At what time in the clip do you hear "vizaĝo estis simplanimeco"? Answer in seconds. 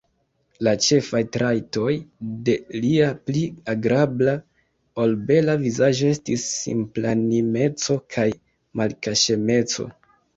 5.65-7.99